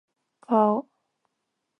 [0.49, 0.83] 顔